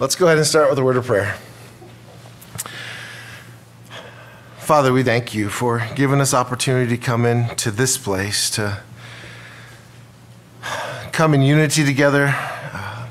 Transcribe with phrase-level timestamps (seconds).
[0.00, 1.36] Let's go ahead and start with a word of prayer.
[4.58, 8.82] Father, we thank you for giving us opportunity to come into this place, to
[11.12, 13.06] come in unity together, uh,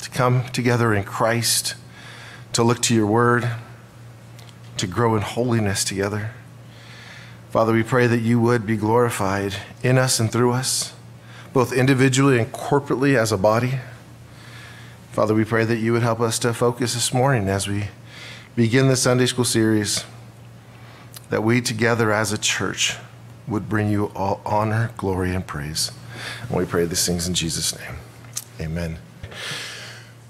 [0.00, 1.76] to come together in Christ,
[2.54, 3.48] to look to your word,
[4.78, 6.32] to grow in holiness together.
[7.50, 9.54] Father, we pray that you would be glorified
[9.84, 10.92] in us and through us,
[11.52, 13.74] both individually and corporately as a body.
[15.16, 17.84] Father, we pray that you would help us to focus this morning as we
[18.54, 20.04] begin the Sunday school series,
[21.30, 22.98] that we together as a church
[23.48, 25.90] would bring you all honor, glory, and praise.
[26.42, 27.94] And we pray these things in Jesus' name.
[28.60, 28.98] Amen.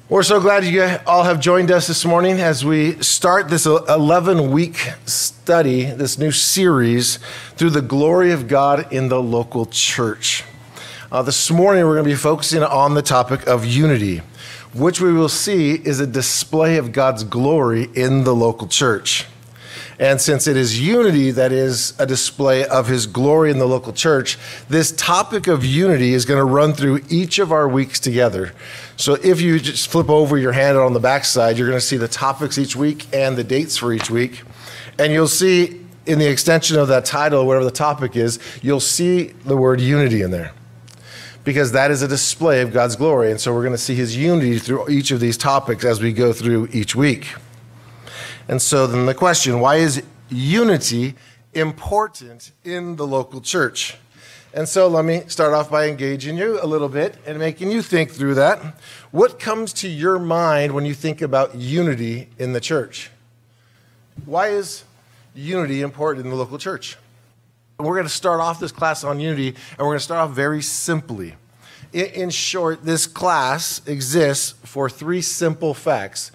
[0.08, 4.52] We're so glad you all have joined us this morning as we start this 11
[4.52, 7.18] week study, this new series
[7.56, 10.44] through the glory of God in the local church.
[11.10, 14.22] Uh, this morning, we're going to be focusing on the topic of unity
[14.78, 19.26] which we will see is a display of God's glory in the local church.
[19.98, 23.94] And since it is unity that is a display of his glory in the local
[23.94, 24.36] church,
[24.68, 28.52] this topic of unity is going to run through each of our weeks together.
[28.96, 31.96] So if you just flip over your hand on the backside, you're going to see
[31.96, 34.42] the topics each week and the dates for each week.
[34.98, 39.28] And you'll see in the extension of that title, whatever the topic is, you'll see
[39.46, 40.52] the word unity in there
[41.46, 43.30] because that is a display of God's glory.
[43.30, 46.12] And so we're going to see his unity through each of these topics as we
[46.12, 47.34] go through each week.
[48.48, 51.14] And so then the question why is unity
[51.54, 53.96] important in the local church?
[54.52, 57.80] And so let me start off by engaging you a little bit and making you
[57.80, 58.60] think through that.
[59.12, 63.10] What comes to your mind when you think about unity in the church?
[64.24, 64.82] Why is
[65.32, 66.96] unity important in the local church?
[67.78, 70.34] We're going to start off this class on unity, and we're going to start off
[70.34, 71.34] very simply.
[71.92, 76.32] In, short, this class exists for three simple facts.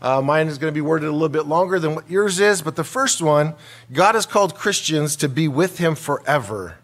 [0.00, 2.62] Uh, mine is going to be worded a little bit longer than what yours is,
[2.62, 3.54] but the first one
[3.92, 6.78] God has called Christians to be with Him forever.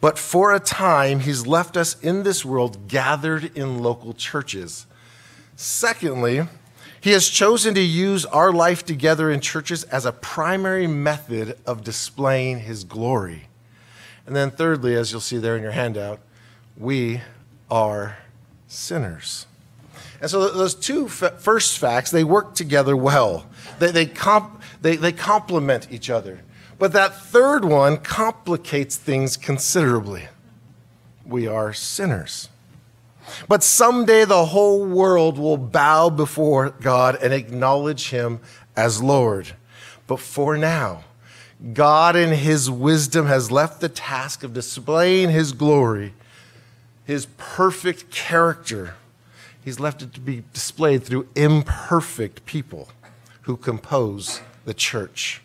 [0.00, 4.86] But for a time, He's left us in this world gathered in local churches.
[5.56, 6.46] Secondly,
[7.02, 11.82] he has chosen to use our life together in churches as a primary method of
[11.82, 13.48] displaying his glory.
[14.24, 16.20] And then, thirdly, as you'll see there in your handout,
[16.76, 17.20] we
[17.68, 18.18] are
[18.68, 19.46] sinners.
[20.20, 23.46] And so those two first facts, they work together well.
[23.80, 26.42] They, they, comp, they, they complement each other.
[26.78, 30.28] But that third one complicates things considerably.
[31.26, 32.48] We are sinners.
[33.48, 38.40] But someday the whole world will bow before God and acknowledge him
[38.76, 39.54] as Lord.
[40.06, 41.04] But for now,
[41.72, 46.12] God in his wisdom has left the task of displaying his glory,
[47.04, 48.94] his perfect character.
[49.64, 52.88] He's left it to be displayed through imperfect people
[53.42, 55.40] who compose the church.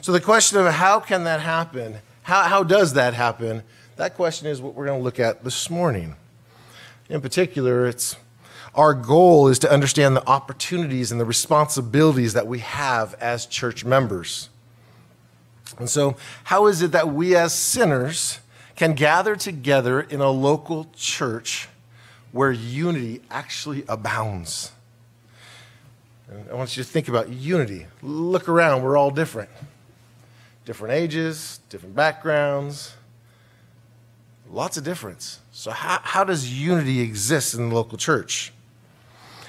[0.00, 1.98] So the question of how can that happen?
[2.22, 3.62] How, how does that happen?
[3.96, 6.16] That question is what we're going to look at this morning.
[7.10, 8.16] In particular, it's
[8.72, 13.84] our goal is to understand the opportunities and the responsibilities that we have as church
[13.84, 14.48] members.
[15.76, 18.38] And so, how is it that we as sinners
[18.76, 21.68] can gather together in a local church
[22.30, 24.70] where unity actually abounds?
[26.28, 27.88] And I want you to think about unity.
[28.02, 29.50] Look around, we're all different.
[30.64, 32.94] Different ages, different backgrounds,
[34.48, 35.40] lots of difference.
[35.60, 38.50] So, how, how does unity exist in the local church?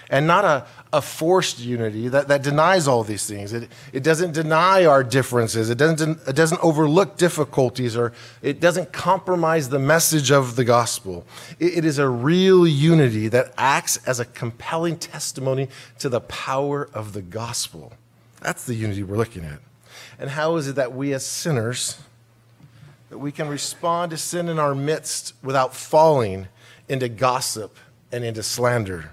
[0.09, 3.53] And not a, a forced unity that, that denies all these things.
[3.53, 8.11] It, it doesn't deny our differences, it doesn't, it doesn't overlook difficulties, or
[8.41, 11.25] it doesn't compromise the message of the gospel.
[11.59, 15.69] It, it is a real unity that acts as a compelling testimony
[16.00, 17.94] to the power of the gospel.
[18.41, 19.59] That's the unity we're looking at.
[20.19, 22.01] And how is it that we as sinners,
[23.11, 26.47] that we can respond to sin in our midst without falling
[26.88, 27.75] into gossip
[28.09, 29.11] and into slander?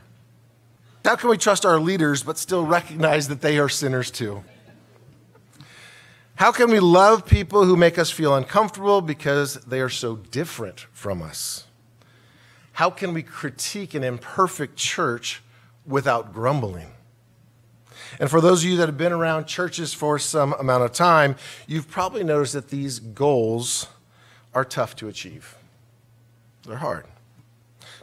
[1.04, 4.44] How can we trust our leaders but still recognize that they are sinners too?
[6.36, 10.86] How can we love people who make us feel uncomfortable because they are so different
[10.92, 11.66] from us?
[12.74, 15.42] How can we critique an imperfect church
[15.84, 16.92] without grumbling?
[18.20, 21.36] And for those of you that have been around churches for some amount of time,
[21.66, 23.86] you've probably noticed that these goals
[24.54, 25.56] are tough to achieve.
[26.66, 27.06] They're hard.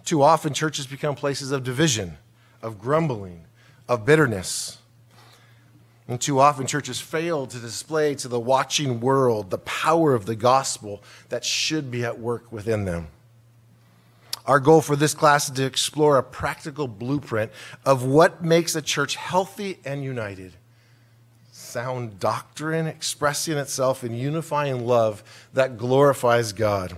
[0.06, 2.18] Too often, churches become places of division,
[2.62, 3.44] of grumbling,
[3.90, 4.78] of bitterness.
[6.08, 10.36] And too often, churches fail to display to the watching world the power of the
[10.36, 13.08] gospel that should be at work within them.
[14.48, 17.52] Our goal for this class is to explore a practical blueprint
[17.84, 20.54] of what makes a church healthy and united.
[21.52, 26.96] Sound doctrine expressing itself in unifying love that glorifies God.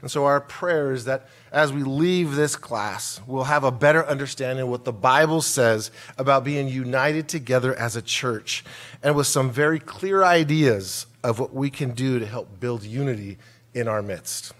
[0.00, 4.06] And so, our prayer is that as we leave this class, we'll have a better
[4.06, 8.64] understanding of what the Bible says about being united together as a church
[9.02, 13.36] and with some very clear ideas of what we can do to help build unity
[13.74, 14.54] in our midst.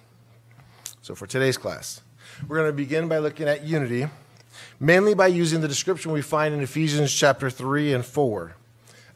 [1.11, 2.03] So, for today's class,
[2.47, 4.07] we're going to begin by looking at unity,
[4.79, 8.55] mainly by using the description we find in Ephesians chapter 3 and 4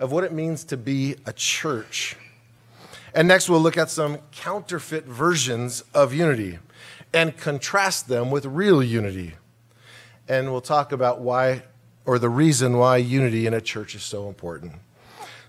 [0.00, 2.16] of what it means to be a church.
[3.14, 6.58] And next, we'll look at some counterfeit versions of unity
[7.12, 9.34] and contrast them with real unity.
[10.26, 11.62] And we'll talk about why,
[12.04, 14.72] or the reason why unity in a church is so important.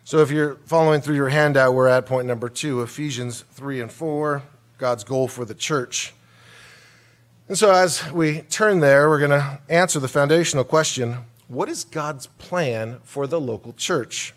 [0.03, 3.91] So, if you're following through your handout, we're at point number two Ephesians 3 and
[3.91, 4.43] 4,
[4.77, 6.13] God's goal for the church.
[7.47, 11.83] And so, as we turn there, we're going to answer the foundational question what is
[11.83, 14.33] God's plan for the local church?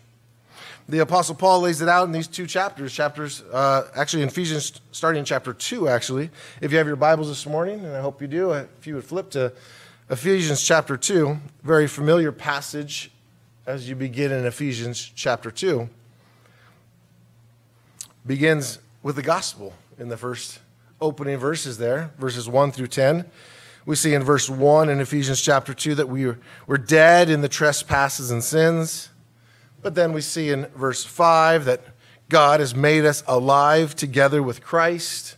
[0.87, 4.79] The Apostle Paul lays it out in these two chapters, chapters, uh, actually in Ephesians,
[4.91, 6.29] starting in chapter 2, actually.
[6.61, 9.03] If you have your Bibles this morning, and I hope you do, if you would
[9.03, 9.53] flip to
[10.11, 13.09] Ephesians chapter 2, very familiar passage
[13.65, 15.89] as you begin in Ephesians chapter 2,
[18.27, 20.59] begins with the gospel in the first
[21.01, 23.25] opening verses there, verses 1 through 10.
[23.85, 26.33] We see in verse 1 in Ephesians chapter 2 that we
[26.67, 29.09] were dead in the trespasses and sins.
[29.81, 31.81] But then we see in verse 5 that
[32.27, 35.37] God has made us alive together with Christ.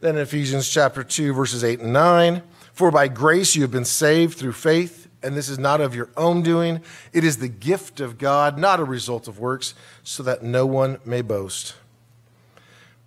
[0.00, 3.84] Then in Ephesians chapter 2, verses 8 and 9, for by grace you have been
[3.84, 6.80] saved through faith, and this is not of your own doing.
[7.12, 10.98] It is the gift of God, not a result of works, so that no one
[11.04, 11.74] may boast.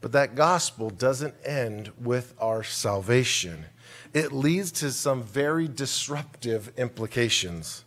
[0.04, 3.66] But that gospel doesn't end with our salvation
[4.14, 7.84] it leads to some very disruptive implications.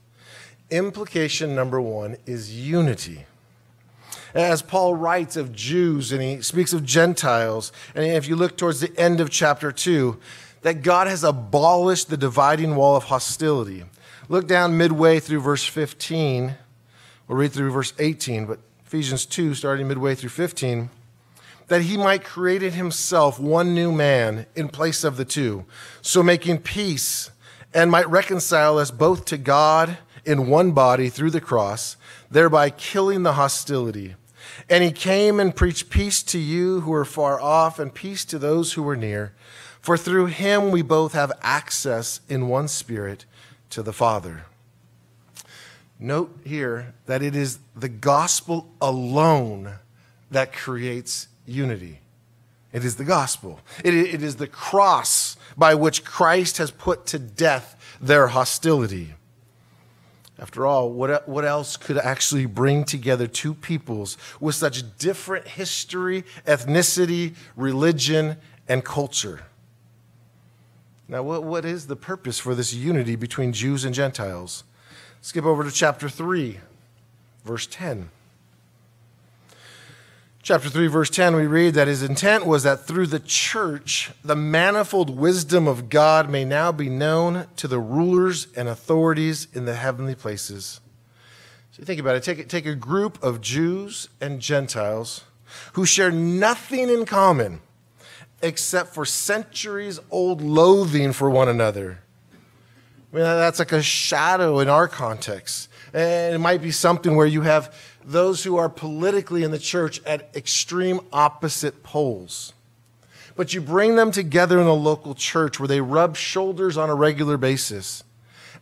[0.71, 3.27] Implication number one is unity.
[4.35, 8.81] As Paul writes of Jews and he speaks of Gentiles, and if you look towards
[8.81, 10.19] the end of chapter 2,
[10.63, 13.85] that God has abolished the dividing wall of hostility.
[14.29, 16.57] Look down midway through verse 15.
[17.29, 20.91] We'll read through verse 18, but Ephesians 2, starting midway through 15
[21.69, 25.65] that he might create in himself one new man in place of the two,
[26.01, 27.31] so making peace
[27.75, 31.97] and might reconcile us both to God in one body through the cross,
[32.31, 34.15] thereby killing the hostility.
[34.69, 38.39] And he came and preached peace to you who are far off and peace to
[38.39, 39.35] those who are near.
[39.81, 43.25] For through him we both have access in one spirit
[43.71, 44.47] to the Father.
[45.99, 49.75] Note here that it is the gospel alone
[50.31, 52.01] that creates unity.
[52.73, 53.61] It is the gospel.
[53.85, 59.15] It, it is the cross by which Christ has put to death their hostility.
[60.39, 66.25] After all, what, what else could actually bring together two peoples with such different history,
[66.47, 68.37] ethnicity, religion,
[68.69, 69.45] and culture?
[71.09, 74.65] Now, what, what is the purpose for this unity between Jews and Gentiles?
[75.23, 76.61] Skip over to chapter 3,
[77.45, 78.11] verse 10
[80.47, 84.37] chapter 3, verse 10, we read that his intent was that through the church, the
[84.37, 89.75] manifold wisdom of God may now be known to the rulers and authorities in the
[89.75, 90.81] heavenly places.
[91.73, 95.25] So think about it take, take a group of Jews and Gentiles
[95.73, 97.61] who share nothing in common
[98.41, 102.03] except for centuries old loathing for one another.
[103.13, 105.71] I mean, that's like a shadow in our context.
[105.93, 107.75] And it might be something where you have
[108.07, 112.53] those who are politically in the church at extreme opposite poles.
[113.35, 116.95] But you bring them together in a local church where they rub shoulders on a
[116.95, 118.05] regular basis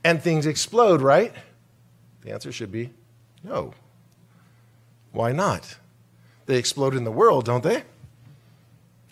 [0.03, 1.33] and things explode, right?
[2.23, 2.91] The answer should be
[3.45, 3.75] no.
[5.13, 5.77] Why not?
[6.47, 7.85] They explode in the world, don't they?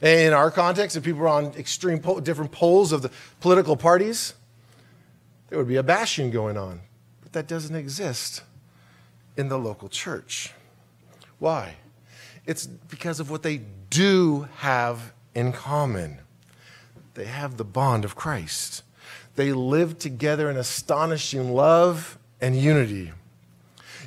[0.00, 3.10] In our context, if people are on extreme po- different poles of the
[3.40, 4.34] political parties,
[5.48, 6.80] there would be a bashing going on.
[7.22, 8.42] But that doesn't exist
[9.36, 10.52] in the local church.
[11.38, 11.76] Why?
[12.46, 16.18] It's because of what they do have in common.
[17.14, 18.82] They have the bond of Christ.
[19.36, 23.12] They live together in astonishing love and unity.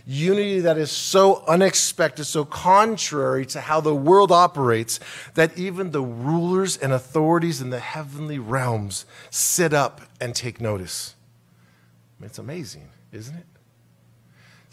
[0.07, 4.99] Unity that is so unexpected, so contrary to how the world operates,
[5.33, 11.15] that even the rulers and authorities in the heavenly realms sit up and take notice.
[12.17, 13.45] I mean, it's amazing, isn't it?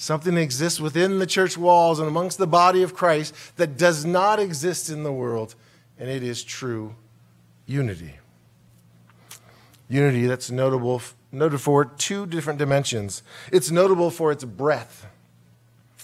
[0.02, 4.40] Something exists within the church walls and amongst the body of Christ that does not
[4.40, 5.54] exist in the world,
[5.97, 6.97] and it is true
[7.66, 8.14] unity.
[9.88, 13.23] Unity that's notable, noted for two different dimensions.
[13.52, 15.06] It's notable for its breadth.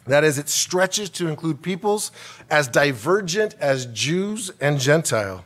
[0.07, 2.13] That is, it stretches to include peoples
[2.49, 5.45] as divergent as Jews and Gentile,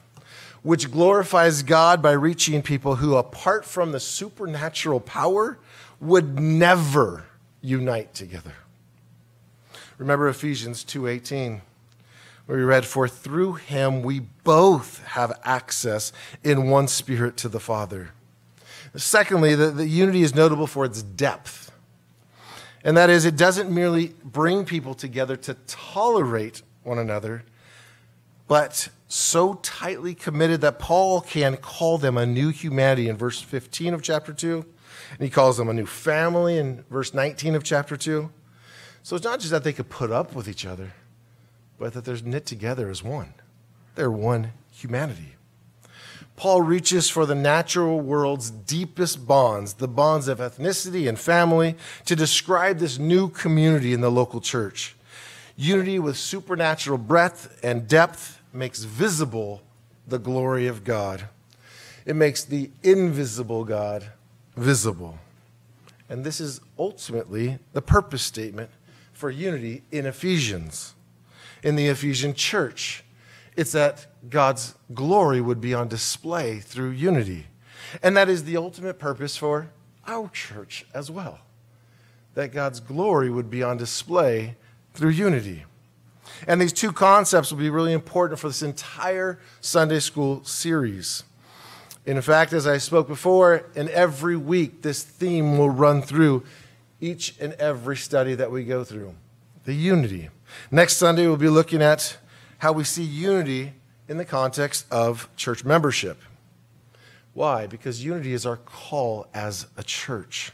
[0.62, 5.59] which glorifies God by reaching people who, apart from the supernatural power,
[6.00, 7.25] would never
[7.62, 8.54] unite together.
[9.97, 11.62] Remember Ephesians 2:18
[12.47, 17.61] where we read for through him we both have access in one spirit to the
[17.61, 18.11] Father.
[18.97, 21.73] Secondly, the, the unity is notable for its depth.
[22.85, 27.45] And that is, it doesn't merely bring people together to tolerate one another,
[28.49, 33.95] but so tightly committed that Paul can call them a new humanity in verse 15
[33.95, 34.64] of chapter 2.
[35.12, 38.31] And he calls them a new family in verse 19 of chapter 2.
[39.02, 40.92] So it's not just that they could put up with each other,
[41.78, 43.35] but that they're knit together as one.
[43.95, 45.37] They're one humanity.
[46.37, 51.76] Paul reaches for the natural world's deepest bonds, the bonds of ethnicity and family,
[52.07, 54.97] to describe this new community in the local church.
[55.57, 59.62] Unity with supernatural breadth and depth makes visible
[60.07, 61.28] the glory of God.
[62.07, 64.11] It makes the invisible God
[64.56, 65.18] visible.
[66.09, 68.71] And this is ultimately the purpose statement
[69.12, 70.94] for unity in Ephesians,
[71.62, 73.04] in the Ephesian church.
[73.56, 77.47] It's that God's glory would be on display through unity.
[78.02, 79.71] And that is the ultimate purpose for
[80.06, 81.40] our church as well.
[82.35, 84.56] That God's glory would be on display
[84.94, 85.64] through unity.
[86.47, 91.25] And these two concepts will be really important for this entire Sunday school series.
[92.04, 96.42] In fact, as I spoke before, in every week, this theme will run through
[97.00, 99.14] each and every study that we go through
[99.64, 100.28] the unity.
[100.71, 102.16] Next Sunday, we'll be looking at
[102.59, 103.75] how we see unity
[104.09, 106.21] in the context of church membership.
[107.35, 107.66] Why?
[107.66, 110.52] Because unity is our call as a church.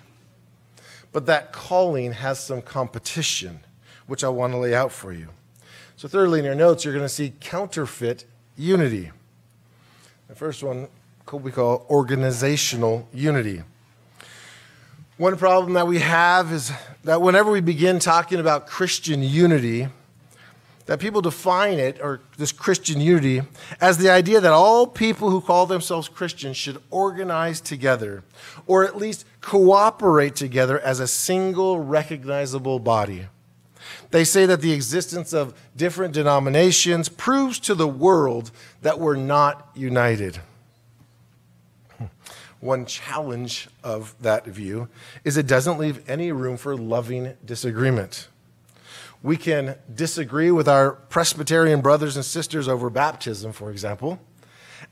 [1.11, 3.61] But that calling has some competition,
[4.07, 5.29] which I want to lay out for you.
[5.97, 8.25] So, thirdly, in your notes, you're going to see counterfeit
[8.57, 9.11] unity.
[10.29, 10.89] The first one
[11.33, 13.63] we call organizational unity.
[15.17, 16.73] One problem that we have is
[17.05, 19.89] that whenever we begin talking about Christian unity,
[20.87, 23.43] that people define it, or this Christian unity,
[23.81, 28.23] as the idea that all people who call themselves Christians should organize together,
[28.67, 33.27] or at least cooperate together as a single recognizable body.
[34.11, 38.51] They say that the existence of different denominations proves to the world
[38.83, 40.41] that we're not united.
[42.61, 44.89] One challenge of that view
[45.25, 48.29] is it doesn't leave any room for loving disagreement.
[49.23, 54.21] We can disagree with our Presbyterian brothers and sisters over baptism, for example,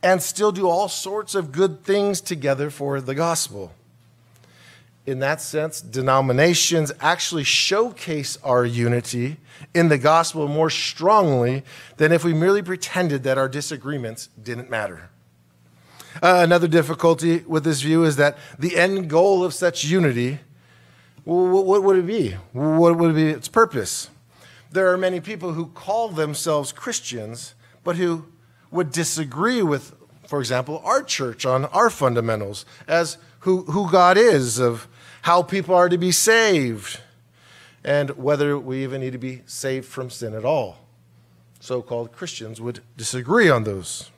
[0.03, 3.73] and still do all sorts of good things together for the gospel
[5.07, 9.37] in that sense, denominations actually showcase our unity
[9.73, 11.63] in the gospel more strongly
[11.97, 15.09] than if we merely pretended that our disagreements didn't matter.
[16.23, 20.39] Uh, another difficulty with this view is that the end goal of such unity,
[21.25, 22.31] what, what would it be?
[22.53, 24.09] What would be its purpose?
[24.71, 27.55] There are many people who call themselves Christians,
[27.85, 28.27] but who
[28.71, 29.95] would disagree with,
[30.27, 34.89] for example, our church on our fundamentals as who, who God is, of
[35.23, 37.01] how people are to be saved,
[37.85, 40.79] and whether we even need to be saved from sin at all.
[41.61, 44.11] So called Christians would disagree on those.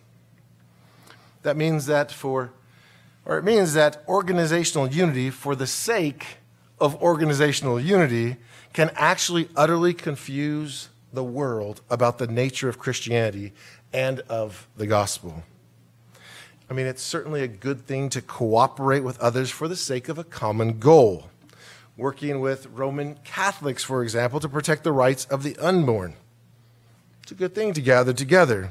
[1.42, 2.50] That means that for,
[3.24, 6.38] or it means that organizational unity, for the sake
[6.80, 8.36] of organizational unity,
[8.72, 13.52] can actually utterly confuse the world about the nature of Christianity
[13.92, 15.42] and of the gospel.
[16.70, 20.18] I mean, it's certainly a good thing to cooperate with others for the sake of
[20.18, 21.30] a common goal.
[21.96, 26.14] Working with Roman Catholics, for example, to protect the rights of the unborn.
[27.22, 28.70] It's a good thing to gather together.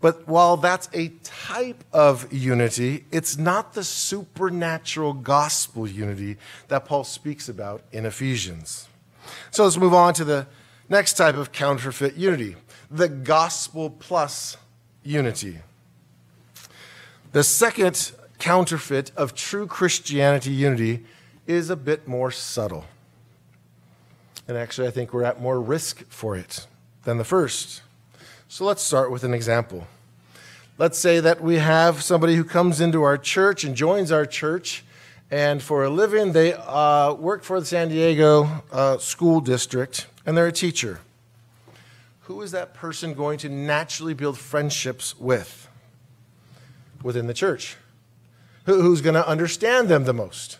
[0.00, 6.36] But while that's a type of unity, it's not the supernatural gospel unity
[6.68, 8.88] that Paul speaks about in Ephesians.
[9.50, 10.46] So let's move on to the
[10.88, 12.56] next type of counterfeit unity
[12.90, 14.56] the gospel plus
[15.02, 15.58] unity.
[17.32, 21.04] The second counterfeit of true Christianity unity
[21.46, 22.86] is a bit more subtle.
[24.46, 26.66] And actually, I think we're at more risk for it
[27.04, 27.82] than the first.
[28.48, 29.86] So let's start with an example.
[30.78, 34.84] Let's say that we have somebody who comes into our church and joins our church,
[35.30, 40.36] and for a living, they uh, work for the San Diego uh, school district, and
[40.36, 41.00] they're a teacher.
[42.22, 45.68] Who is that person going to naturally build friendships with?
[47.02, 47.76] within the church.
[48.64, 50.58] who's going to understand them the most?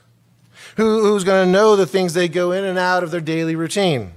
[0.76, 3.56] Who, who's going to know the things they go in and out of their daily
[3.56, 4.12] routine?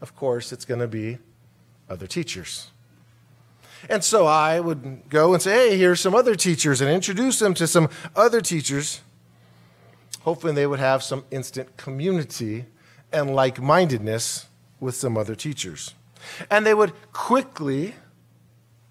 [0.00, 1.18] Of course, it's going to be
[1.88, 2.70] other teachers.
[3.88, 7.54] And so I would go and say, hey, here's some other teachers, and introduce them
[7.54, 9.00] to some other teachers.
[10.22, 12.64] Hoping they would have some instant community
[13.12, 14.46] and like mindedness
[14.80, 15.94] with some other teachers.
[16.50, 17.94] And they would quickly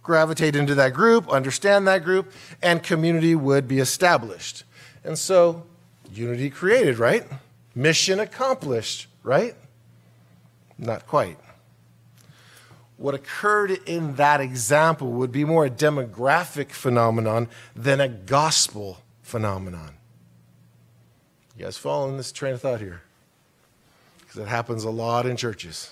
[0.01, 4.63] gravitate into that group, understand that group, and community would be established.
[5.03, 5.65] And so,
[6.13, 7.25] unity created, right?
[7.73, 9.55] Mission accomplished, right?
[10.77, 11.37] Not quite.
[12.97, 19.95] What occurred in that example would be more a demographic phenomenon than a gospel phenomenon.
[21.57, 23.01] You guys following this train of thought here?
[24.19, 25.91] Because it happens a lot in churches.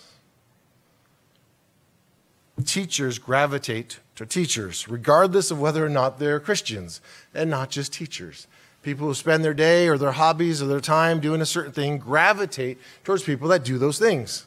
[2.65, 7.01] Teachers gravitate to teachers, regardless of whether or not they're Christians,
[7.33, 8.47] and not just teachers.
[8.83, 11.97] People who spend their day or their hobbies or their time doing a certain thing
[11.97, 14.45] gravitate towards people that do those things.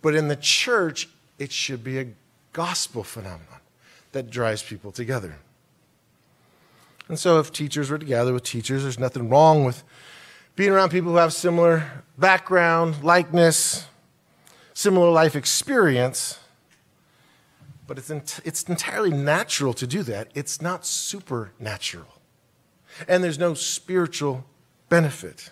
[0.00, 2.06] But in the church, it should be a
[2.52, 3.60] gospel phenomenon
[4.12, 5.36] that drives people together.
[7.08, 9.82] And so, if teachers were together with teachers, there's nothing wrong with
[10.56, 13.86] being around people who have similar background, likeness,
[14.72, 16.38] similar life experience.
[17.86, 20.28] But it's, ent- it's entirely natural to do that.
[20.34, 22.06] It's not supernatural.
[23.06, 24.46] And there's no spiritual
[24.88, 25.50] benefit.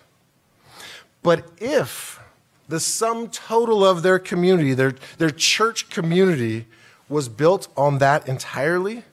[1.21, 2.19] But if
[2.67, 6.65] the sum total of their community, their, their church community,
[7.09, 9.03] was built on that entirely,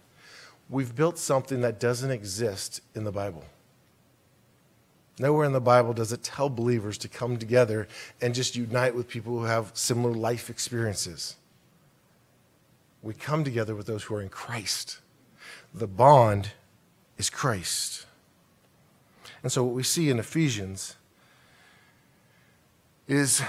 [0.69, 3.45] we've built something that doesn't exist in the Bible.
[5.19, 7.89] Nowhere in the Bible does it tell believers to come together
[8.23, 11.37] and just unite with people who have similar life experiences.
[13.03, 15.01] We come together with those who are in Christ.
[15.75, 16.53] The bond
[17.19, 18.07] is Christ.
[19.43, 20.97] And so, what we see in Ephesians
[23.11, 23.43] is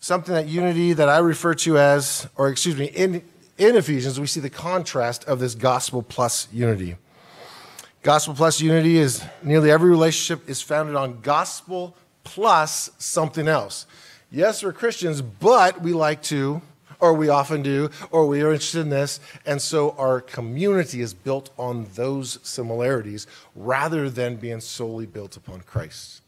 [0.00, 3.22] something that unity that I refer to as, or excuse me, in,
[3.56, 6.96] in Ephesians, we see the contrast of this gospel plus unity.
[8.02, 13.86] Gospel plus unity is nearly every relationship is founded on gospel plus something else.
[14.30, 16.60] Yes, we're Christians, but we like to,
[17.00, 21.14] or we often do, or we are interested in this, and so our community is
[21.14, 26.20] built on those similarities rather than being solely built upon Christ.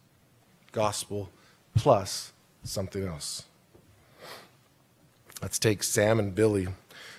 [0.73, 1.31] Gospel
[1.77, 2.33] plus
[2.65, 3.45] something else.
[5.43, 6.69] Let's take Sam and Billy,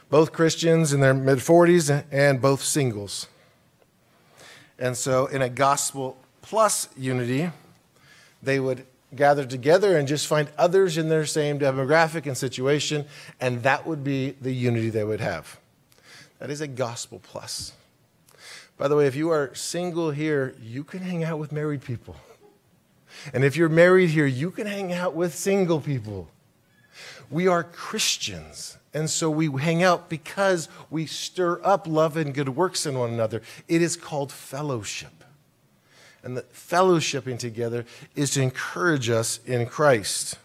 [0.10, 3.28] both Christians in their mid 40s and both singles.
[4.78, 7.52] And so, in a gospel plus unity,
[8.42, 13.06] they would gather together and just find others in their same demographic and situation,
[13.40, 15.60] and that would be the unity they would have.
[16.40, 17.74] That is a gospel plus.
[18.78, 22.16] By the way, if you are single here, you can hang out with married people.
[23.34, 26.30] And if you're married here, you can hang out with single people.
[27.30, 28.78] We are Christians.
[28.94, 33.12] And so we hang out because we stir up love and good works in one
[33.12, 33.42] another.
[33.68, 35.24] It is called fellowship.
[36.24, 40.38] And the fellowshipping together is to encourage us in Christ.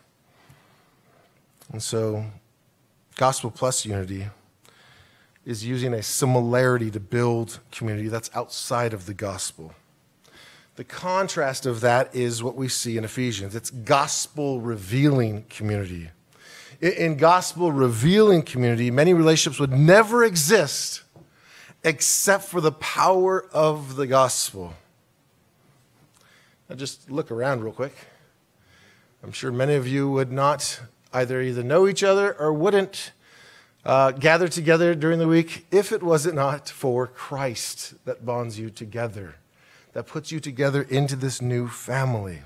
[1.73, 2.25] And so,
[3.17, 4.29] gospel plus unity
[5.45, 9.75] is using a similarity to build community that's outside of the gospel.
[10.77, 16.11] The contrast of that is what we see in Ephesians it's gospel revealing community.
[16.83, 21.03] In gospel revealing community, many relationships would never exist
[21.83, 24.75] except for the power of the gospel.
[26.69, 27.95] Now, just look around real quick.
[29.23, 30.81] I'm sure many of you would not
[31.15, 33.13] either either know each other or wouldn't
[33.87, 38.69] uh, gather together during the week if it wasn't not for Christ that bonds you
[38.69, 39.37] together
[39.97, 42.41] that puts you together into this new family.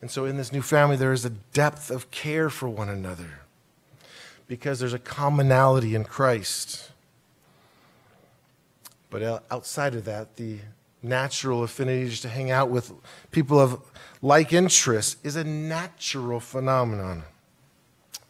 [0.00, 3.42] And so, in this new family, there is a depth of care for one another
[4.48, 6.90] because there's a commonality in Christ.
[9.08, 10.58] But outside of that, the
[11.00, 12.92] natural affinity just to hang out with
[13.30, 13.80] people of
[14.20, 17.22] like interests is a natural phenomenon.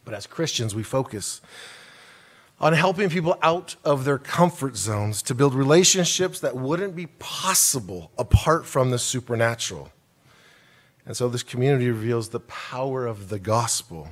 [0.03, 1.41] But as Christians, we focus
[2.59, 8.11] on helping people out of their comfort zones to build relationships that wouldn't be possible
[8.17, 9.91] apart from the supernatural.
[11.05, 14.07] And so this community reveals the power of the gospel.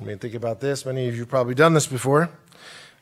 [0.00, 0.84] I mean, think about this.
[0.84, 2.30] Many of you probably done this before.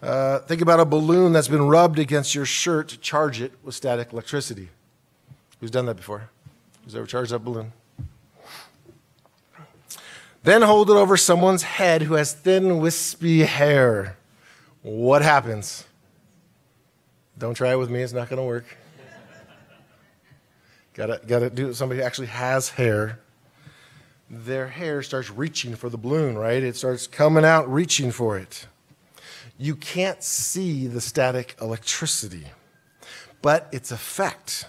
[0.01, 3.75] Uh, think about a balloon that's been rubbed against your shirt to charge it with
[3.75, 4.69] static electricity.
[5.61, 6.31] Who's done that before?
[6.85, 7.73] Who's ever charged that balloon?
[10.43, 14.17] Then hold it over someone's head who has thin, wispy hair.
[14.83, 15.85] What happens?
[17.39, 18.65] Don't try it with me, it's not going to work.
[20.95, 21.69] Gotta, gotta do it.
[21.69, 23.19] With somebody who actually has hair.
[24.29, 26.63] Their hair starts reaching for the balloon, right?
[26.63, 28.67] It starts coming out, reaching for it.
[29.59, 32.47] You can't see the static electricity,
[33.43, 34.67] but its effect,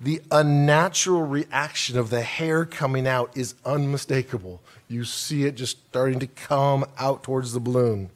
[0.00, 4.60] the unnatural reaction of the hair coming out, is unmistakable.
[4.94, 8.10] You see it just starting to come out towards the balloon.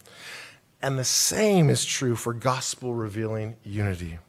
[0.80, 4.20] And the same is true for gospel revealing unity.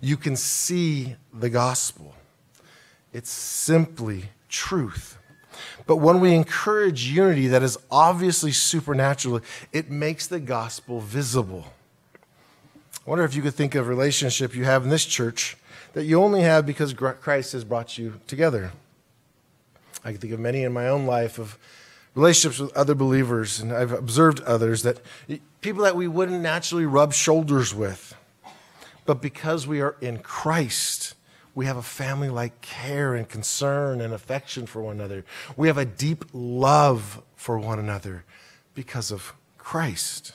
[0.00, 2.14] You can see the gospel,
[3.12, 5.18] it's simply truth.
[5.84, 9.40] But when we encourage unity that is obviously supernatural,
[9.72, 11.66] it makes the gospel visible.
[12.14, 15.56] I wonder if you could think of a relationship you have in this church
[15.94, 18.70] that you only have because Christ has brought you together.
[20.04, 21.58] I can think of many in my own life of
[22.14, 25.00] relationships with other believers, and I've observed others that
[25.60, 28.14] people that we wouldn't naturally rub shoulders with.
[29.04, 31.14] But because we are in Christ,
[31.54, 35.24] we have a family like care and concern and affection for one another.
[35.56, 38.24] We have a deep love for one another
[38.74, 40.34] because of Christ.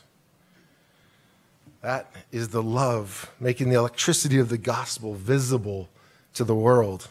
[1.81, 5.89] That is the love, making the electricity of the gospel visible
[6.33, 7.07] to the world.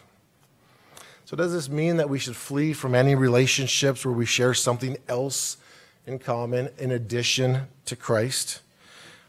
[1.27, 4.97] So, does this mean that we should flee from any relationships where we share something
[5.09, 5.57] else
[6.07, 8.61] in common in addition to Christ?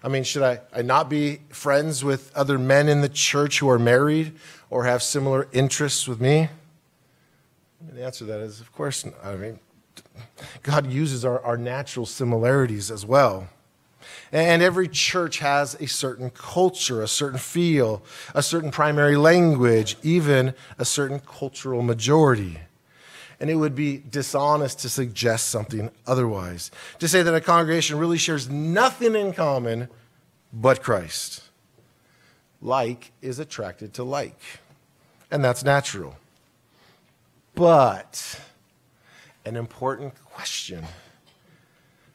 [0.03, 3.67] I mean, should I, I not be friends with other men in the church who
[3.67, 4.33] are married
[4.69, 6.49] or have similar interests with me?
[7.81, 9.03] The answer to that is, of course.
[9.23, 9.59] I mean,
[10.61, 13.49] God uses our, our natural similarities as well.
[14.31, 18.03] And every church has a certain culture, a certain feel,
[18.35, 22.59] a certain primary language, even a certain cultural majority.
[23.39, 26.71] And it would be dishonest to suggest something otherwise.
[26.99, 29.87] To say that a congregation really shares nothing in common
[30.51, 31.43] but Christ.
[32.61, 34.39] Like is attracted to like,
[35.29, 36.17] and that's natural.
[37.53, 38.39] But
[39.45, 40.85] an important question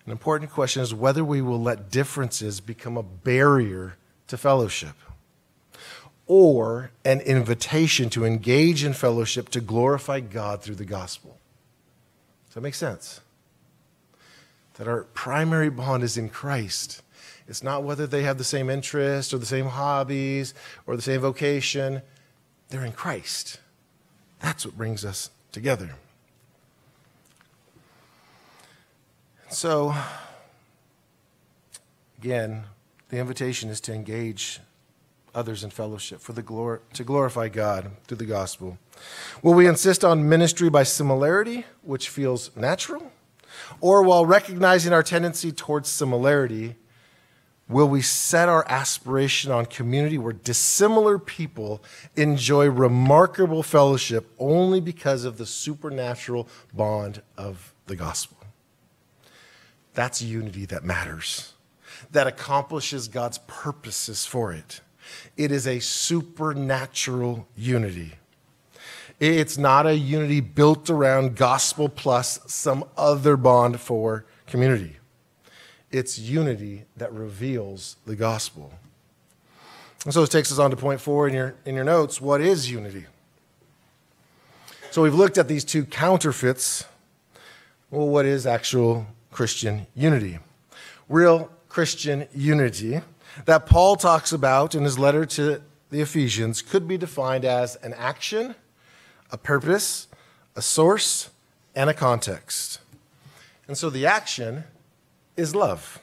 [0.06, 4.96] an important question is whether we will let differences become a barrier to fellowship
[6.26, 11.38] or an invitation to engage in fellowship to glorify God through the gospel.
[12.46, 13.20] Does that make sense?
[14.74, 17.02] That our primary bond is in Christ.
[17.46, 20.54] It's not whether they have the same interests or the same hobbies
[20.86, 22.02] or the same vocation.
[22.70, 23.60] They're in Christ.
[24.40, 25.90] That's what brings us together.
[29.52, 29.94] So,
[32.18, 32.64] again,
[33.10, 34.60] the invitation is to engage
[35.34, 38.78] others in fellowship for the glor- to glorify God through the gospel.
[39.42, 43.12] Will we insist on ministry by similarity, which feels natural?
[43.82, 46.76] Or while recognizing our tendency towards similarity,
[47.68, 51.82] will we set our aspiration on community where dissimilar people
[52.16, 58.41] enjoy remarkable fellowship only because of the supernatural bond of the gospel?
[59.94, 61.52] That's unity that matters,
[62.10, 64.80] that accomplishes God's purposes for it.
[65.36, 68.12] It is a supernatural unity.
[69.20, 74.96] It's not a unity built around gospel plus some other bond for community.
[75.90, 78.72] It's unity that reveals the gospel.
[80.04, 82.20] And so it takes us on to point four in your, in your notes.
[82.20, 83.06] What is unity?
[84.90, 86.86] So we've looked at these two counterfeits.
[87.90, 90.38] Well, what is actual Christian unity.
[91.08, 93.00] Real Christian unity
[93.46, 97.94] that Paul talks about in his letter to the Ephesians could be defined as an
[97.94, 98.54] action,
[99.30, 100.06] a purpose,
[100.54, 101.30] a source,
[101.74, 102.78] and a context.
[103.66, 104.64] And so the action
[105.36, 105.98] is love.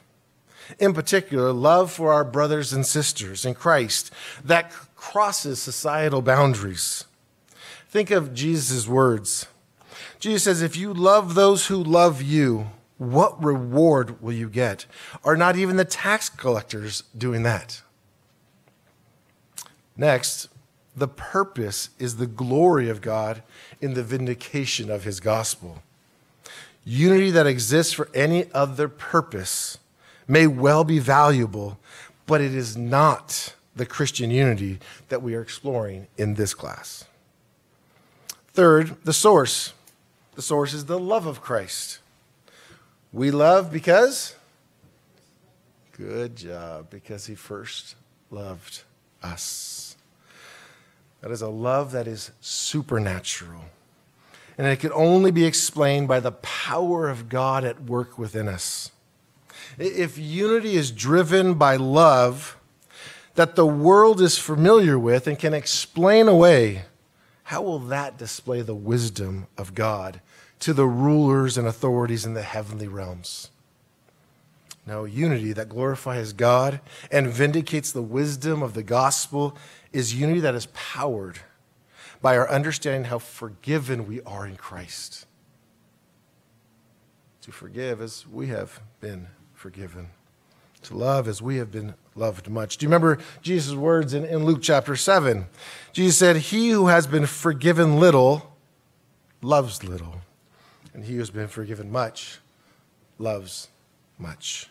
[0.78, 4.12] In particular, love for our brothers and sisters in Christ
[4.44, 7.06] that crosses societal boundaries.
[7.90, 9.48] Think of Jesus' words.
[10.20, 12.68] Jesus says, If you love those who love you,
[13.00, 14.86] what reward will you get?
[15.24, 17.82] Are not even the tax collectors doing that?
[19.98, 20.50] Next,
[20.96, 23.42] the purpose is the glory of God
[23.82, 25.82] in the vindication of his gospel.
[26.84, 29.78] Unity that exists for any other purpose
[30.28, 31.80] may well be valuable,
[32.26, 37.06] but it is not the Christian unity that we are exploring in this class.
[38.54, 39.74] Third, the source.
[40.36, 41.99] The source is the love of Christ.
[43.12, 44.36] We love because?
[45.94, 47.96] Good job, because he first
[48.30, 48.84] loved
[49.24, 49.98] us.
[51.22, 53.66] That is a love that is supernatural.
[54.58, 58.92] And it can only be explained by the power of God at work within us.
[59.78, 62.58] If unity is driven by love
[63.36, 66.84] that the world is familiar with and can explain away,
[67.44, 70.22] how will that display the wisdom of God
[70.60, 73.50] to the rulers and authorities in the heavenly realms?
[74.86, 79.56] No, unity that glorifies God and vindicates the wisdom of the gospel
[79.94, 81.40] is unity that is powered
[82.22, 85.26] by our understanding how forgiven we are in Christ.
[87.44, 90.10] To forgive as we have been forgiven,
[90.84, 92.78] to love as we have been loved much.
[92.78, 95.46] Do you remember Jesus' words in, in Luke chapter 7?
[95.94, 98.56] Jesus said, He who has been forgiven little
[99.42, 100.22] loves little,
[101.00, 102.40] and he who has been forgiven much
[103.20, 103.70] loves
[104.18, 104.68] much.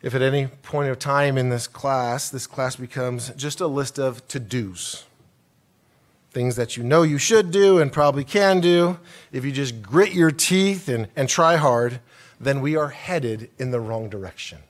[0.00, 3.98] If at any point of time in this class, this class becomes just a list
[3.98, 5.04] of to dos,
[6.30, 8.98] things that you know you should do and probably can do,
[9.32, 12.00] if you just grit your teeth and, and try hard,
[12.40, 14.60] then we are headed in the wrong direction.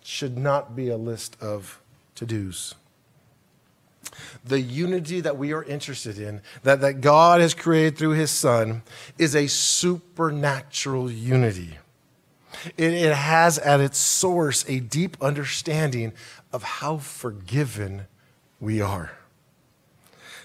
[0.00, 1.82] It should not be a list of
[2.14, 2.74] to dos.
[4.44, 8.82] The unity that we are interested in, that, that God has created through his Son,
[9.18, 11.78] is a supernatural unity.
[12.76, 16.12] It, it has at its source a deep understanding
[16.52, 18.06] of how forgiven
[18.60, 19.12] we are.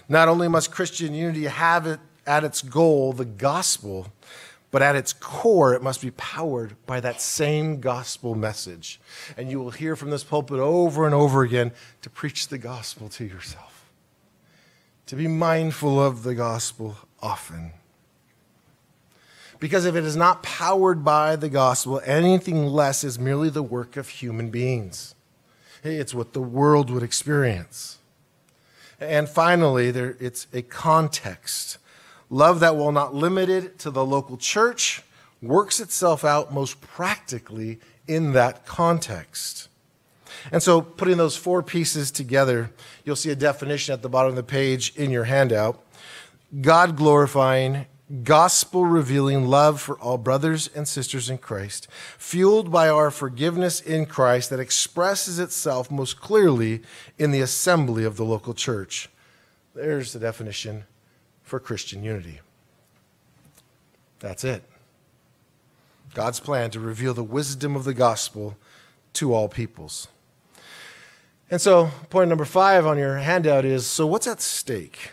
[0.08, 4.12] Not only must Christian unity have it at its goal the gospel,
[4.70, 9.00] but at its core, it must be powered by that same gospel message.
[9.36, 13.08] And you will hear from this pulpit over and over again to preach the gospel
[13.10, 13.90] to yourself,
[15.06, 17.72] to be mindful of the gospel often.
[19.58, 23.96] Because if it is not powered by the gospel, anything less is merely the work
[23.96, 25.14] of human beings.
[25.82, 27.98] It's what the world would experience.
[28.98, 31.78] And finally, there, it's a context.
[32.30, 35.02] Love that, while not limited to the local church,
[35.42, 39.68] works itself out most practically in that context.
[40.52, 42.70] And so, putting those four pieces together,
[43.04, 45.84] you'll see a definition at the bottom of the page in your handout
[46.60, 47.86] God glorifying,
[48.24, 51.86] gospel revealing love for all brothers and sisters in Christ,
[52.18, 56.82] fueled by our forgiveness in Christ that expresses itself most clearly
[57.18, 59.08] in the assembly of the local church.
[59.74, 60.84] There's the definition
[61.50, 62.38] for Christian unity.
[64.20, 64.62] That's it.
[66.14, 68.56] God's plan to reveal the wisdom of the gospel
[69.14, 70.06] to all peoples.
[71.50, 75.10] And so, point number five on your handout is so, what's at stake?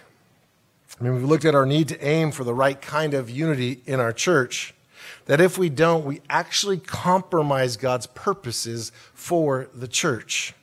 [1.00, 3.82] I mean, we've looked at our need to aim for the right kind of unity
[3.88, 4.76] in our church.
[5.26, 10.54] That if we don't, we actually compromise God's purposes for the church.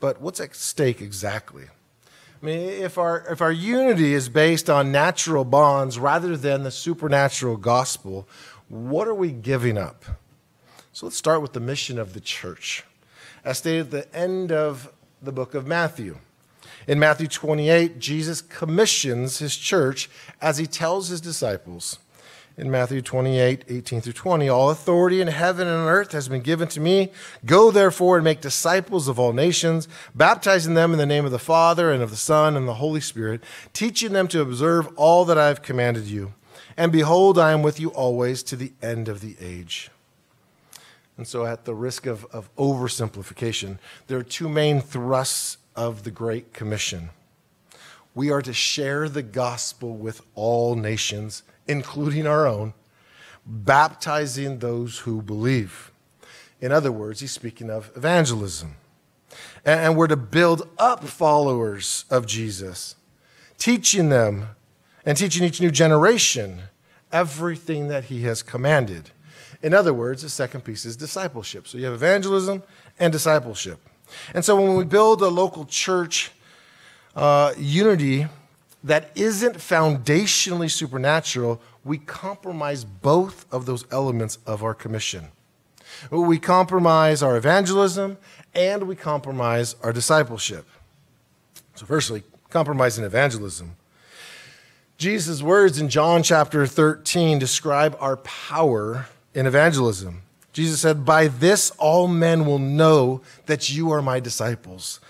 [0.00, 1.66] But what's at stake exactly?
[2.42, 6.70] I mean, if our, if our unity is based on natural bonds rather than the
[6.70, 8.26] supernatural gospel,
[8.68, 10.04] what are we giving up?
[10.92, 12.84] So let's start with the mission of the church.
[13.44, 16.18] As stated at the end of the book of Matthew.
[16.86, 20.08] In Matthew 28, Jesus commissions his church
[20.40, 21.98] as he tells his disciples.
[22.60, 26.42] In Matthew 28, 18 through 20, all authority in heaven and on earth has been
[26.42, 27.10] given to me.
[27.46, 31.38] Go therefore and make disciples of all nations, baptizing them in the name of the
[31.38, 33.42] Father and of the Son and the Holy Spirit,
[33.72, 36.34] teaching them to observe all that I have commanded you.
[36.76, 39.90] And behold, I am with you always to the end of the age.
[41.16, 46.10] And so, at the risk of, of oversimplification, there are two main thrusts of the
[46.10, 47.08] Great Commission.
[48.14, 52.74] We are to share the gospel with all nations, including our own,
[53.46, 55.92] baptizing those who believe.
[56.60, 58.74] In other words, he's speaking of evangelism.
[59.64, 62.96] And we're to build up followers of Jesus,
[63.56, 64.48] teaching them
[65.06, 66.62] and teaching each new generation
[67.12, 69.10] everything that he has commanded.
[69.62, 71.68] In other words, the second piece is discipleship.
[71.68, 72.62] So you have evangelism
[72.98, 73.78] and discipleship.
[74.34, 76.32] And so when we build a local church
[77.14, 78.26] uh, unity
[78.82, 85.28] that isn't foundationally supernatural, we compromise both of those elements of our commission.
[86.10, 88.16] We compromise our evangelism
[88.54, 90.66] and we compromise our discipleship.
[91.74, 93.76] So, firstly, compromising evangelism.
[94.98, 100.22] Jesus' words in John chapter 13 describe our power in evangelism.
[100.52, 105.00] Jesus said, By this all men will know that you are my disciples,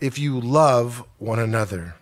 [0.00, 1.94] if you love one another.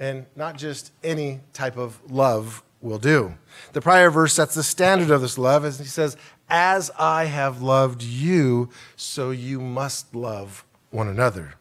[0.00, 3.34] And not just any type of love will do.
[3.72, 6.16] The prior verse sets the standard of this love as he says,
[6.48, 11.54] As I have loved you, so you must love one another.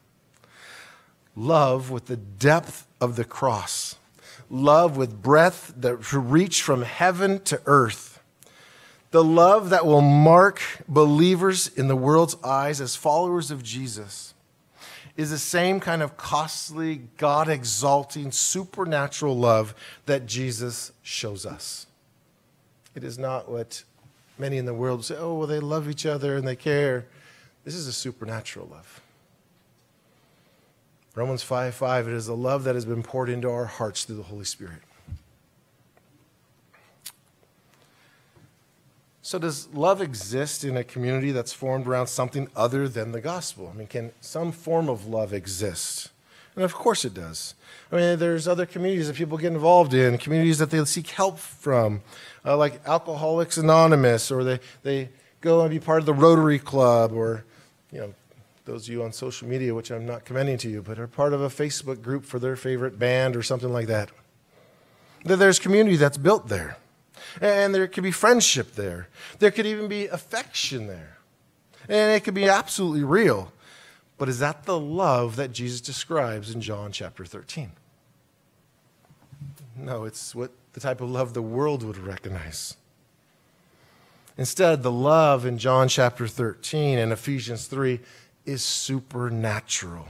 [1.36, 3.96] Love with the depth of the cross,
[4.50, 8.18] love with breadth that reach from heaven to earth
[9.12, 14.34] the love that will mark believers in the world's eyes as followers of Jesus
[15.16, 19.74] is the same kind of costly, God exalting, supernatural love
[20.06, 21.88] that Jesus shows us.
[22.96, 23.84] It is not what
[24.38, 27.06] many in the world say, oh, well, they love each other and they care.
[27.64, 29.02] This is a supernatural love.
[31.16, 34.18] Romans 5 5, it is a love that has been poured into our hearts through
[34.18, 34.82] the Holy Spirit.
[39.28, 43.70] So, does love exist in a community that's formed around something other than the gospel?
[43.70, 46.12] I mean, can some form of love exist?
[46.56, 47.54] And of course it does.
[47.92, 51.40] I mean, there's other communities that people get involved in, communities that they seek help
[51.40, 52.04] from,
[52.46, 55.10] uh, like Alcoholics Anonymous, or they, they
[55.42, 57.44] go and be part of the Rotary Club, or,
[57.92, 58.14] you know,
[58.64, 61.34] those of you on social media, which I'm not commending to you, but are part
[61.34, 64.10] of a Facebook group for their favorite band or something like that.
[65.26, 66.78] There's community that's built there.
[67.42, 69.08] And there could be friendship there.
[69.40, 71.18] There could even be affection there.
[71.90, 73.52] And it could be absolutely real.
[74.18, 77.72] But is that the love that Jesus describes in John chapter 13?
[79.76, 82.76] No, it's what the type of love the world would recognize.
[84.38, 88.00] Instead, the love in John chapter 13 and Ephesians 3
[88.46, 90.08] is supernatural.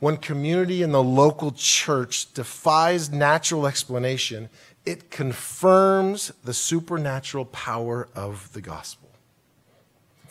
[0.00, 4.48] When community in the local church defies natural explanation,
[4.88, 9.10] it confirms the supernatural power of the gospel.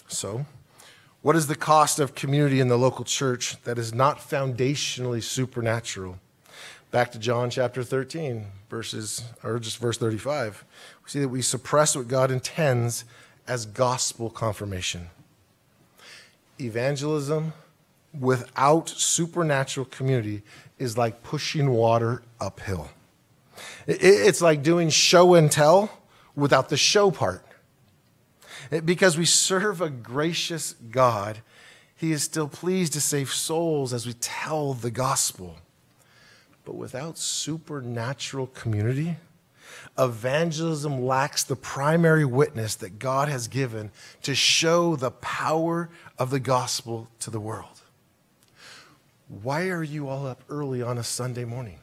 [0.07, 0.47] So,
[1.21, 6.17] what is the cost of community in the local church that is not foundationally supernatural?
[6.89, 10.65] Back to John chapter 13, verses, or just verse 35.
[11.03, 13.05] We see that we suppress what God intends
[13.47, 15.09] as gospel confirmation.
[16.59, 17.53] Evangelism
[18.19, 20.41] without supernatural community
[20.79, 22.89] is like pushing water uphill.
[23.87, 25.91] It's like doing show and tell
[26.35, 27.43] without the show part.
[28.83, 31.39] Because we serve a gracious God,
[31.95, 35.57] He is still pleased to save souls as we tell the gospel.
[36.65, 39.15] But without supernatural community,
[39.97, 43.91] evangelism lacks the primary witness that God has given
[44.23, 45.89] to show the power
[46.19, 47.81] of the gospel to the world.
[49.29, 51.79] Why are you all up early on a Sunday morning?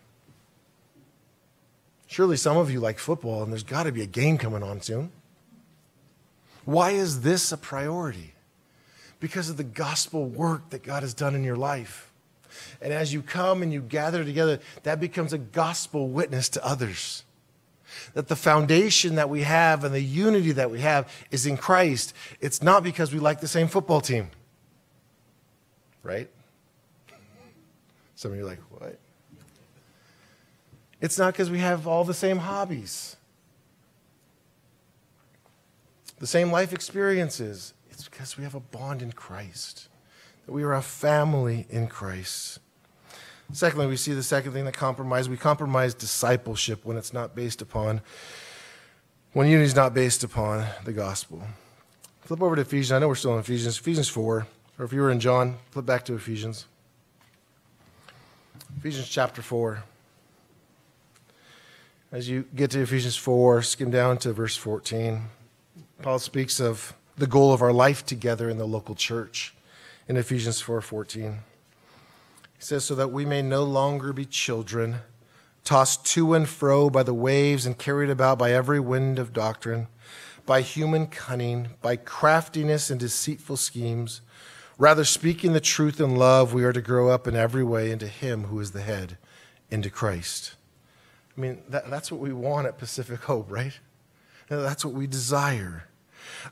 [2.14, 4.80] Surely some of you like football, and there's got to be a game coming on
[4.80, 5.10] soon.
[6.64, 8.34] Why is this a priority?
[9.18, 12.12] Because of the gospel work that God has done in your life.
[12.80, 17.24] And as you come and you gather together, that becomes a gospel witness to others.
[18.12, 22.14] That the foundation that we have and the unity that we have is in Christ.
[22.40, 24.30] It's not because we like the same football team.
[26.04, 26.30] Right?
[28.14, 29.00] Some of you are like, what?
[31.04, 33.16] It's not because we have all the same hobbies,
[36.18, 37.74] the same life experiences.
[37.90, 39.88] It's because we have a bond in Christ,
[40.46, 42.58] that we are a family in Christ.
[43.52, 45.28] Secondly, we see the second thing that compromise.
[45.28, 48.00] We compromise discipleship when it's not based upon,
[49.34, 51.42] when unity is not based upon the gospel.
[52.22, 52.92] Flip over to Ephesians.
[52.92, 53.78] I know we're still in Ephesians.
[53.78, 54.46] Ephesians 4.
[54.78, 56.64] Or if you were in John, flip back to Ephesians.
[58.78, 59.84] Ephesians chapter 4.
[62.14, 65.22] As you get to Ephesians 4, skim down to verse 14.
[66.00, 69.52] Paul speaks of the goal of our life together in the local church
[70.06, 71.40] in Ephesians 4:14.
[72.56, 75.00] he says so that we may no longer be children
[75.64, 79.88] tossed to and fro by the waves and carried about by every wind of doctrine
[80.46, 84.20] by human cunning by craftiness and deceitful schemes
[84.78, 88.06] rather speaking the truth in love we are to grow up in every way into
[88.06, 89.18] him who is the head
[89.68, 90.54] into Christ
[91.36, 93.78] I mean, that, that's what we want at Pacific Hope, right?
[94.48, 95.88] That's what we desire.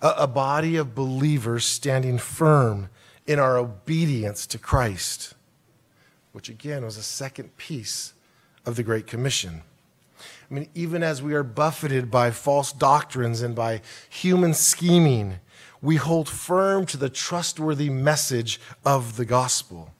[0.00, 2.88] A, a body of believers standing firm
[3.26, 5.34] in our obedience to Christ,
[6.32, 8.14] which again was a second piece
[8.66, 9.62] of the Great Commission.
[10.50, 15.38] I mean, even as we are buffeted by false doctrines and by human scheming,
[15.80, 19.92] we hold firm to the trustworthy message of the gospel.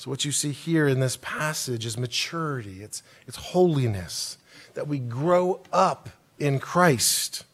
[0.00, 4.38] So, what you see here in this passage is maturity, it's, it's holiness,
[4.72, 7.44] that we grow up in Christ.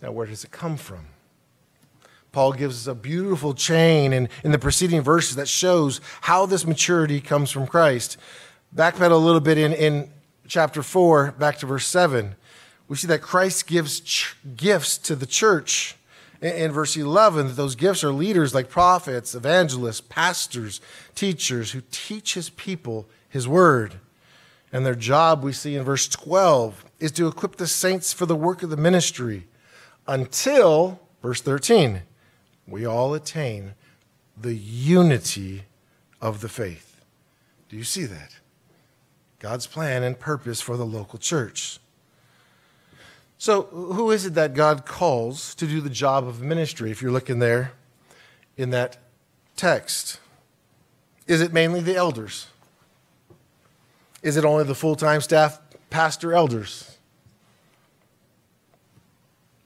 [0.00, 1.06] Now, where does it come from?
[2.30, 6.64] Paul gives us a beautiful chain in, in the preceding verses that shows how this
[6.64, 8.16] maturity comes from Christ.
[8.72, 10.12] Backpedal a little bit in, in
[10.46, 12.36] chapter 4, back to verse 7.
[12.86, 15.96] We see that Christ gives ch- gifts to the church
[16.40, 20.80] in verse 11 that those gifts are leaders like prophets, evangelists, pastors,
[21.14, 24.00] teachers who teach his people his word.
[24.72, 28.36] And their job, we see in verse 12, is to equip the saints for the
[28.36, 29.46] work of the ministry
[30.06, 32.02] until, verse 13,
[32.66, 33.74] we all attain
[34.36, 35.62] the unity
[36.20, 37.00] of the faith.
[37.68, 38.36] Do you see that?
[39.38, 41.78] God's plan and purpose for the local church.
[43.38, 46.90] So, who is it that God calls to do the job of ministry?
[46.90, 47.72] If you're looking there
[48.56, 48.96] in that
[49.56, 50.20] text,
[51.26, 52.46] is it mainly the elders?
[54.22, 55.60] Is it only the full time staff
[55.90, 56.96] pastor elders?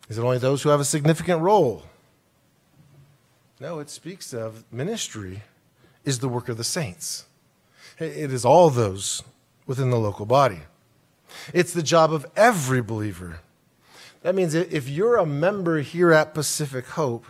[0.08, 1.84] Is it only those who have a significant role?
[3.60, 5.42] No, it speaks of ministry
[6.04, 7.26] is the work of the saints.
[7.98, 9.22] It is all those
[9.66, 10.60] within the local body.
[11.52, 13.40] It's the job of every believer.
[14.22, 17.24] That means if you're a member here at Pacific Hope,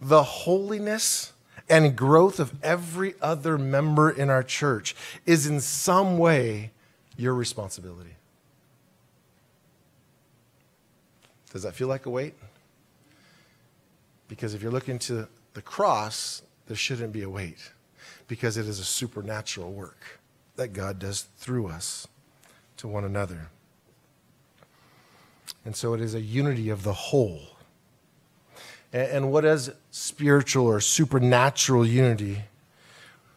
[0.00, 1.32] the holiness
[1.68, 4.94] and growth of every other member in our church
[5.26, 6.70] is in some way
[7.16, 8.16] your responsibility.
[11.52, 12.34] Does that feel like a weight?
[14.28, 17.72] Because if you're looking to the cross, there shouldn't be a weight
[18.28, 20.20] because it is a supernatural work
[20.56, 22.06] that God does through us
[22.76, 23.48] to one another.
[25.64, 27.40] And so it is a unity of the whole.
[28.92, 32.42] And what is spiritual or supernatural unity?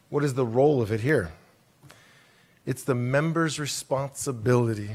[0.08, 1.32] What is the role of it here?
[2.64, 4.90] It's the members' responsibility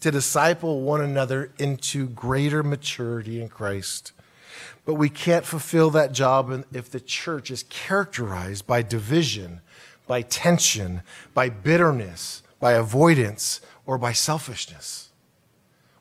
[0.00, 4.12] to disciple one another into greater maturity in Christ.
[4.84, 9.60] But we can't fulfill that job if the church is characterized by division,
[10.06, 11.02] by tension,
[11.34, 15.10] by bitterness, by avoidance, or by selfishness.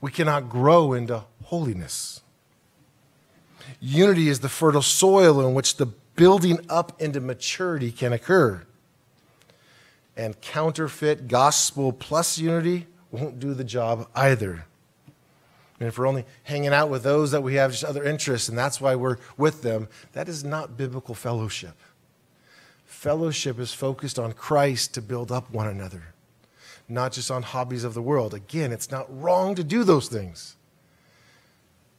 [0.06, 2.22] We cannot grow into holiness.
[3.80, 8.68] Unity is the fertile soil in which the building up into maturity can occur.
[10.16, 14.66] And counterfeit gospel plus unity won't do the job either.
[15.80, 18.56] And if we're only hanging out with those that we have just other interests and
[18.56, 21.78] that's why we're with them, that is not biblical fellowship.
[22.86, 26.14] Fellowship is focused on Christ to build up one another,
[26.88, 28.34] not just on hobbies of the world.
[28.34, 30.56] Again, it's not wrong to do those things.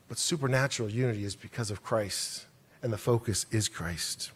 [0.08, 2.46] But supernatural unity is because of Christ,
[2.82, 4.30] and the focus is Christ.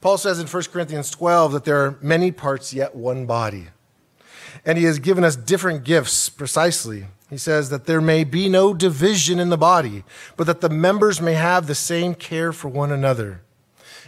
[0.00, 3.68] Paul says in 1 Corinthians 12 that there are many parts, yet one body.
[4.64, 8.72] And he has given us different gifts precisely he says that there may be no
[8.72, 10.04] division in the body,
[10.36, 13.42] but that the members may have the same care for one another.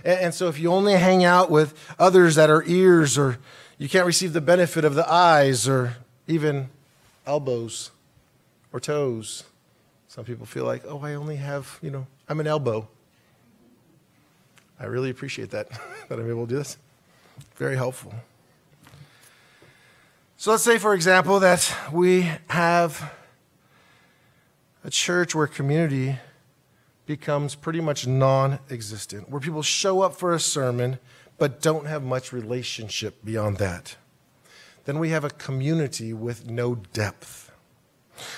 [0.05, 3.37] And so if you only hang out with others that are ears, or
[3.81, 5.97] you can't receive the benefit of the eyes, or
[6.29, 6.69] even
[7.27, 7.91] elbows
[8.75, 9.45] or toes,
[10.07, 12.87] some people feel like, oh, I only have, you know, I'm an elbow.
[14.79, 15.71] I really appreciate that,
[16.11, 16.77] that I'm able to do this.
[17.57, 18.13] Very helpful.
[20.37, 23.11] So let's say, for example, that we have
[24.85, 26.19] a church where community
[27.07, 30.99] becomes pretty much non existent, where people show up for a sermon
[31.41, 33.97] but don't have much relationship beyond that.
[34.85, 37.51] Then we have a community with no depth.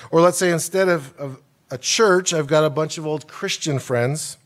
[0.09, 3.77] Or let's say instead of, of a church, I've got a bunch of old Christian
[3.77, 4.37] friends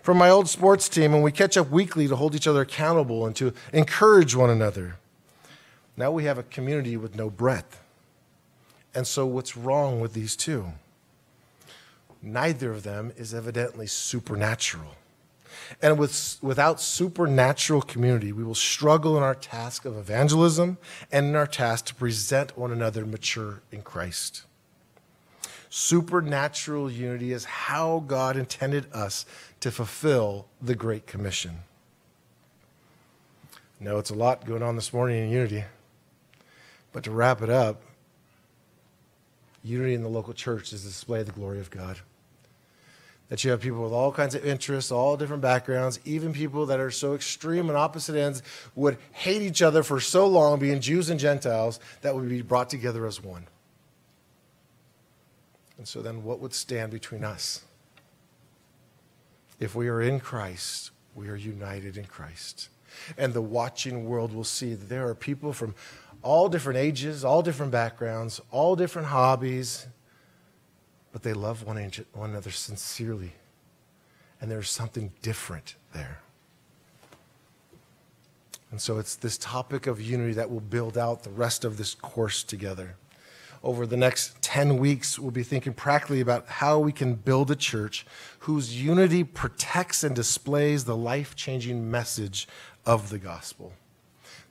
[0.00, 3.26] from my old sports team, and we catch up weekly to hold each other accountable
[3.26, 4.96] and to encourage one another.
[5.96, 7.80] Now we have a community with no breadth.
[8.94, 10.66] And so, what's wrong with these two?
[12.22, 14.94] Neither of them is evidently supernatural.
[15.82, 20.78] And with, without supernatural community, we will struggle in our task of evangelism
[21.12, 24.44] and in our task to present one another mature in Christ.
[25.68, 29.26] Supernatural unity is how God intended us
[29.60, 31.58] to fulfill the Great Commission.
[33.80, 35.64] No, it's a lot going on this morning in unity.
[36.92, 37.82] But to wrap it up,
[39.64, 41.98] unity in the local church is the display of the glory of God.
[43.34, 46.78] That you have people with all kinds of interests, all different backgrounds, even people that
[46.78, 48.44] are so extreme and opposite ends
[48.76, 52.70] would hate each other for so long, being Jews and Gentiles, that would be brought
[52.70, 53.48] together as one.
[55.78, 57.64] And so then, what would stand between us?
[59.58, 62.68] If we are in Christ, we are united in Christ.
[63.18, 65.74] And the watching world will see that there are people from
[66.22, 69.88] all different ages, all different backgrounds, all different hobbies,
[71.14, 73.34] but they love one, another sincerely.
[74.40, 76.18] And there's something different there.
[78.72, 81.94] And so it's this topic of unity that will build out the rest of this
[81.94, 82.96] course together.
[83.62, 87.56] Over the next 10 weeks, we'll be thinking practically about how we can build a
[87.56, 88.04] church
[88.40, 92.48] whose unity protects and displays the life changing message
[92.84, 93.72] of the gospel.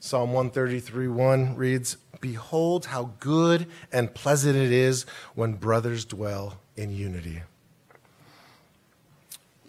[0.06, 6.92] Psalm 133 1 reads, Behold how good and pleasant it is when brothers dwell in
[6.92, 7.42] unity.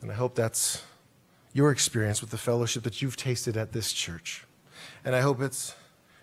[0.03, 0.83] And I hope that's
[1.53, 4.45] your experience with the fellowship that you've tasted at this church.
[5.05, 5.77] And I hope it's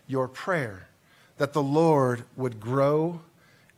[0.07, 0.89] your prayer
[1.37, 3.21] that the Lord would grow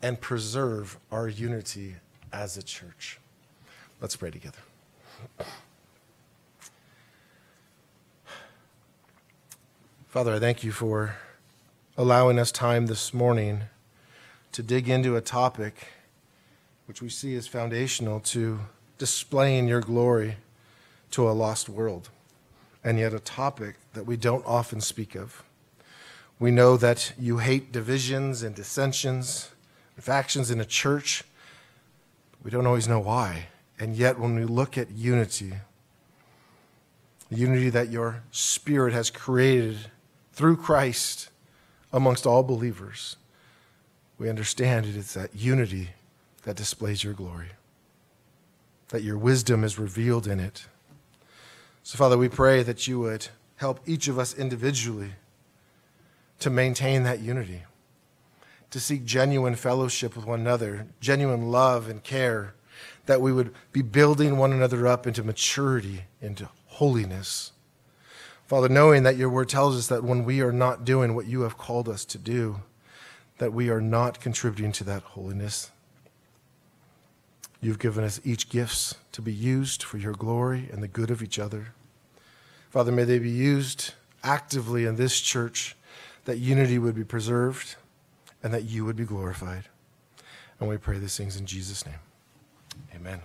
[0.02, 1.98] and preserve our unity
[2.32, 3.20] as a church.
[4.02, 4.58] Let's pray together.
[10.14, 11.16] Father, I thank you for
[11.98, 13.62] allowing us time this morning
[14.52, 15.88] to dig into a topic
[16.86, 18.60] which we see as foundational to
[19.00, 20.36] displaying your glory
[21.10, 22.10] to a lost world,
[22.84, 25.42] and yet a topic that we don't often speak of.
[26.38, 29.50] We know that you hate divisions and dissensions
[29.96, 31.24] and factions in a church.
[32.44, 33.48] We don't always know why.
[33.80, 35.54] And yet, when we look at unity,
[37.32, 39.90] the unity that your Spirit has created
[40.34, 41.30] through Christ
[41.92, 43.18] amongst all believers,
[44.18, 45.92] we understand it is that unity
[46.44, 47.52] that displays your glory,
[48.90, 50.68] that your wisdom is revealed in it.
[51.84, 53.28] So, Father, we pray that you would
[53.58, 55.12] help each of us individually
[56.40, 57.64] to maintain that unity,
[58.72, 62.56] to seek genuine fellowship with one another, genuine love and care,
[63.06, 67.52] that we would be building one another up into maturity, into holiness.
[68.54, 71.42] Father, knowing that your word tells us that when we are not doing what you
[71.42, 72.62] have called us to do,
[73.40, 75.72] that we are not contributing to that holiness.
[77.62, 81.24] You've given us each gifts to be used for your glory and the good of
[81.24, 81.70] each other.
[82.70, 85.76] Father, may they be used actively in this church,
[86.26, 87.76] that unity would be preserved
[88.44, 89.64] and that you would be glorified.
[90.60, 92.02] And we pray these things in Jesus' name.
[92.94, 93.24] Amen.